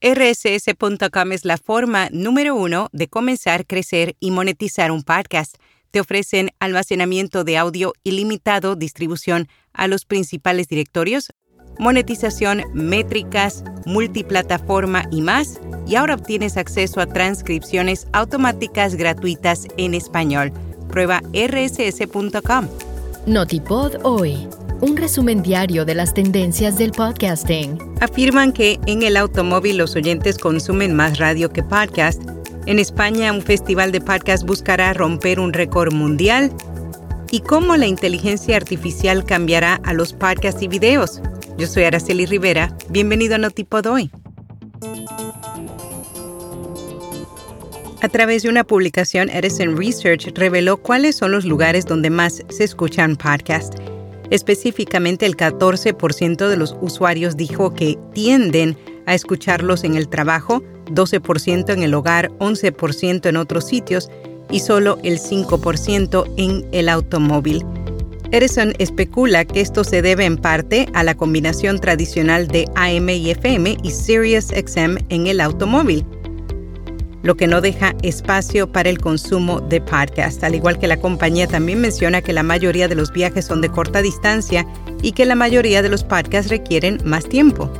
rss.com 0.00 1.32
es 1.32 1.44
la 1.44 1.58
forma 1.58 2.08
número 2.10 2.54
uno 2.54 2.88
de 2.92 3.08
comenzar, 3.08 3.66
crecer 3.66 4.16
y 4.18 4.30
monetizar 4.30 4.90
un 4.90 5.02
podcast. 5.02 5.56
Te 5.90 6.00
ofrecen 6.00 6.50
almacenamiento 6.58 7.44
de 7.44 7.58
audio 7.58 7.92
ilimitado, 8.02 8.76
distribución 8.76 9.48
a 9.72 9.88
los 9.88 10.06
principales 10.06 10.68
directorios, 10.68 11.32
monetización, 11.78 12.62
métricas, 12.72 13.64
multiplataforma 13.84 15.04
y 15.10 15.20
más. 15.20 15.60
Y 15.86 15.96
ahora 15.96 16.14
obtienes 16.14 16.56
acceso 16.56 17.00
a 17.00 17.06
transcripciones 17.06 18.06
automáticas 18.12 18.94
gratuitas 18.94 19.66
en 19.76 19.94
español. 19.94 20.52
Prueba 20.88 21.20
rss.com. 21.34 22.68
Notipod 23.26 23.96
hoy 24.02 24.48
un 24.80 24.96
resumen 24.96 25.42
diario 25.42 25.84
de 25.84 25.94
las 25.94 26.14
tendencias 26.14 26.78
del 26.78 26.92
podcasting. 26.92 27.78
Afirman 28.00 28.52
que 28.52 28.78
en 28.86 29.02
el 29.02 29.16
automóvil 29.16 29.76
los 29.76 29.94
oyentes 29.94 30.38
consumen 30.38 30.94
más 30.94 31.18
radio 31.18 31.50
que 31.50 31.62
podcast. 31.62 32.22
En 32.66 32.78
España, 32.78 33.32
un 33.32 33.42
festival 33.42 33.92
de 33.92 34.00
podcast 34.00 34.46
buscará 34.46 34.94
romper 34.94 35.38
un 35.38 35.52
récord 35.52 35.92
mundial. 35.92 36.50
¿Y 37.30 37.40
cómo 37.40 37.76
la 37.76 37.86
inteligencia 37.86 38.56
artificial 38.56 39.24
cambiará 39.24 39.80
a 39.84 39.92
los 39.92 40.12
podcasts 40.12 40.62
y 40.62 40.68
videos? 40.68 41.20
Yo 41.58 41.66
soy 41.66 41.84
Araceli 41.84 42.26
Rivera. 42.26 42.74
Bienvenido 42.88 43.34
a 43.34 43.38
Notipod 43.38 43.86
hoy. 43.86 44.10
A 48.02 48.08
través 48.08 48.44
de 48.44 48.48
una 48.48 48.64
publicación, 48.64 49.28
Edison 49.28 49.76
Research 49.76 50.32
reveló 50.34 50.78
cuáles 50.78 51.16
son 51.16 51.32
los 51.32 51.44
lugares 51.44 51.84
donde 51.84 52.08
más 52.08 52.42
se 52.48 52.64
escuchan 52.64 53.14
podcasts. 53.14 53.76
Específicamente, 54.30 55.26
el 55.26 55.36
14% 55.36 56.48
de 56.48 56.56
los 56.56 56.76
usuarios 56.80 57.36
dijo 57.36 57.74
que 57.74 57.98
tienden 58.14 58.78
a 59.06 59.14
escucharlos 59.14 59.82
en 59.84 59.96
el 59.96 60.08
trabajo, 60.08 60.62
12% 60.86 61.72
en 61.72 61.82
el 61.82 61.94
hogar, 61.94 62.30
11% 62.38 63.28
en 63.28 63.36
otros 63.36 63.66
sitios 63.66 64.08
y 64.50 64.60
solo 64.60 64.98
el 65.02 65.18
5% 65.18 66.32
en 66.36 66.66
el 66.72 66.88
automóvil. 66.88 67.64
Edison 68.32 68.72
especula 68.78 69.44
que 69.44 69.60
esto 69.60 69.82
se 69.82 70.02
debe 70.02 70.24
en 70.24 70.36
parte 70.36 70.86
a 70.94 71.02
la 71.02 71.16
combinación 71.16 71.80
tradicional 71.80 72.46
de 72.46 72.66
AM 72.76 73.08
y 73.08 73.30
FM 73.30 73.78
y 73.82 73.90
Sirius 73.90 74.46
XM 74.46 74.98
en 75.08 75.26
el 75.26 75.40
automóvil 75.40 76.06
lo 77.22 77.36
que 77.36 77.46
no 77.46 77.60
deja 77.60 77.94
espacio 78.02 78.70
para 78.70 78.88
el 78.88 78.98
consumo 78.98 79.60
de 79.60 79.80
podcast. 79.80 80.42
Al 80.42 80.54
igual 80.54 80.78
que 80.78 80.86
la 80.86 81.00
compañía 81.00 81.46
también 81.46 81.80
menciona 81.80 82.22
que 82.22 82.32
la 82.32 82.42
mayoría 82.42 82.88
de 82.88 82.94
los 82.94 83.12
viajes 83.12 83.44
son 83.44 83.60
de 83.60 83.68
corta 83.68 84.02
distancia 84.02 84.66
y 85.02 85.12
que 85.12 85.26
la 85.26 85.34
mayoría 85.34 85.82
de 85.82 85.88
los 85.88 86.04
podcasts 86.04 86.50
requieren 86.50 86.98
más 87.04 87.28
tiempo. 87.28 87.70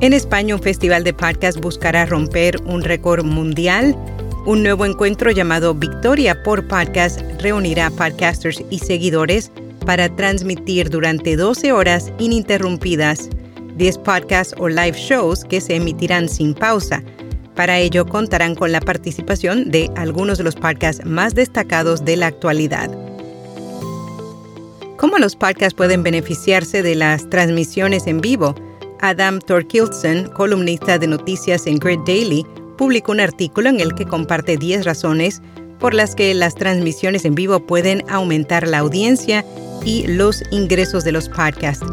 En 0.00 0.12
España, 0.12 0.54
un 0.54 0.62
festival 0.62 1.04
de 1.04 1.14
podcast 1.14 1.60
buscará 1.60 2.06
romper 2.06 2.60
un 2.64 2.82
récord 2.82 3.24
mundial. 3.24 3.96
Un 4.46 4.64
nuevo 4.64 4.84
encuentro 4.84 5.30
llamado 5.30 5.74
Victoria 5.74 6.42
por 6.42 6.66
Podcast 6.66 7.20
reunirá 7.40 7.90
podcasters 7.90 8.64
y 8.70 8.80
seguidores 8.80 9.52
para 9.86 10.08
transmitir 10.14 10.90
durante 10.90 11.36
12 11.36 11.70
horas 11.70 12.12
ininterrumpidas 12.18 13.28
10 13.76 13.98
podcasts 13.98 14.54
o 14.58 14.68
live 14.68 14.96
shows 14.96 15.44
que 15.44 15.60
se 15.60 15.76
emitirán 15.76 16.28
sin 16.28 16.54
pausa 16.54 17.02
para 17.54 17.78
ello 17.78 18.06
contarán 18.06 18.54
con 18.54 18.72
la 18.72 18.80
participación 18.80 19.70
de 19.70 19.90
algunos 19.96 20.38
de 20.38 20.44
los 20.44 20.54
podcasts 20.54 21.04
más 21.04 21.34
destacados 21.34 22.04
de 22.04 22.16
la 22.16 22.28
actualidad. 22.28 22.90
¿Cómo 24.96 25.18
los 25.18 25.34
podcasts 25.34 25.74
pueden 25.74 26.02
beneficiarse 26.02 26.82
de 26.82 26.94
las 26.94 27.28
transmisiones 27.28 28.06
en 28.06 28.20
vivo? 28.20 28.54
Adam 29.00 29.40
Torkildsen, 29.40 30.28
columnista 30.28 30.98
de 30.98 31.08
noticias 31.08 31.66
en 31.66 31.78
Grid 31.78 32.00
Daily, 32.06 32.46
publicó 32.78 33.12
un 33.12 33.20
artículo 33.20 33.68
en 33.68 33.80
el 33.80 33.94
que 33.94 34.06
comparte 34.06 34.56
10 34.56 34.84
razones 34.84 35.42
por 35.80 35.94
las 35.94 36.14
que 36.14 36.32
las 36.34 36.54
transmisiones 36.54 37.24
en 37.24 37.34
vivo 37.34 37.66
pueden 37.66 38.04
aumentar 38.08 38.68
la 38.68 38.78
audiencia 38.78 39.44
y 39.84 40.06
los 40.06 40.44
ingresos 40.52 41.02
de 41.02 41.10
los 41.10 41.28
podcasts 41.28 41.84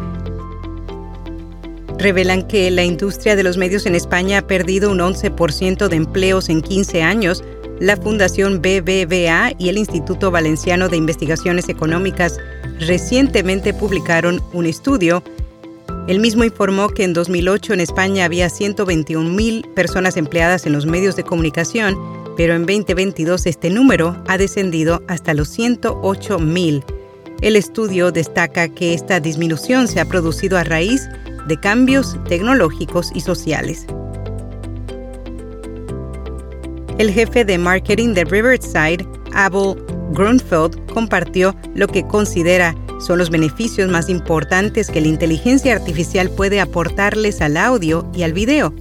revelan 2.00 2.48
que 2.48 2.72
la 2.72 2.84
industria 2.84 3.36
de 3.36 3.44
los 3.44 3.58
medios 3.58 3.86
en 3.86 3.94
España 3.94 4.40
ha 4.40 4.48
perdido 4.48 4.90
un 4.92 5.00
11% 5.00 5.90
de 5.90 5.96
empleos 5.96 6.50
en 6.50 6.62
15 6.62 7.04
años. 7.04 7.44
La 7.80 7.98
Fundación 7.98 8.62
BBVA 8.62 9.54
y 9.58 9.70
el 9.70 9.78
Instituto 9.78 10.32
Valenciano 10.32 10.90
de 10.90 10.98
Investigaciones 10.98 11.70
Económicas 11.70 12.38
recientemente 12.80 13.74
publicaron 13.74 14.42
un 14.54 14.66
estudio. 14.66 15.24
El 16.08 16.20
mismo 16.20 16.44
informó 16.44 16.90
que 16.90 17.04
en 17.04 17.14
2008 17.14 17.74
en 17.74 17.82
España 17.82 18.26
había 18.26 18.50
121 18.50 19.30
mil 19.30 19.68
personas 19.76 20.18
empleadas 20.18 20.66
en 20.66 20.74
los 20.74 20.86
medios 20.86 21.16
de 21.16 21.24
comunicación, 21.24 21.98
pero 22.38 22.56
en 22.56 22.66
2022 22.66 23.46
este 23.46 23.70
número 23.70 24.22
ha 24.28 24.38
descendido 24.38 25.04
hasta 25.08 25.34
los 25.34 25.50
108 25.50 26.40
mil. 26.40 26.84
El 27.42 27.56
estudio 27.56 28.12
destaca 28.12 28.70
que 28.70 28.94
esta 28.94 29.20
disminución 29.20 29.88
se 29.88 30.00
ha 30.00 30.06
producido 30.06 30.58
a 30.58 30.64
raíz 30.64 31.08
cambios 31.58 32.18
tecnológicos 32.28 33.12
y 33.14 33.22
sociales. 33.22 33.86
El 36.98 37.12
jefe 37.12 37.46
de 37.46 37.58
marketing 37.58 38.14
de 38.14 38.26
Riverside, 38.26 39.08
Abel 39.34 39.76
Grunfeld, 40.12 40.86
compartió 40.92 41.56
lo 41.74 41.88
que 41.88 42.06
considera 42.06 42.76
son 43.00 43.18
los 43.18 43.30
beneficios 43.30 43.90
más 43.90 44.10
importantes 44.10 44.90
que 44.90 45.00
la 45.00 45.08
inteligencia 45.08 45.74
artificial 45.74 46.30
puede 46.30 46.60
aportarles 46.60 47.40
al 47.42 47.56
audio 47.56 48.06
y 48.14 48.24
al 48.24 48.34
video. 48.34 48.74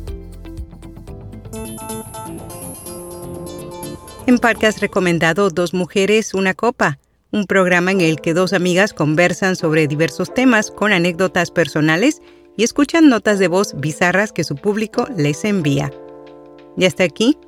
En 4.27 4.39
podcast 4.39 4.81
recomendado 4.81 5.49
Dos 5.51 5.73
Mujeres, 5.73 6.35
Una 6.35 6.53
Copa, 6.53 6.99
un 7.31 7.47
programa 7.47 7.93
en 7.93 8.01
el 8.01 8.21
que 8.21 8.35
dos 8.35 8.53
amigas 8.53 8.93
conversan 8.93 9.57
sobre 9.57 9.87
diversos 9.87 10.35
temas 10.35 10.71
con 10.71 10.93
anécdotas 10.93 11.51
personales 11.51 12.21
y 12.59 12.65
escuchan 12.65 13.09
notas 13.09 13.39
de 13.39 13.47
voz 13.47 13.73
bizarras 13.79 14.33
que 14.33 14.43
su 14.43 14.57
público 14.57 15.07
les 15.17 15.45
envía. 15.45 15.93
Y 16.77 16.87
hasta 16.87 17.05
aquí, 17.05 17.39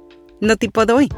no 0.41 0.57
tipo 0.57 0.87
de 0.87 0.93
hoy. 0.93 1.09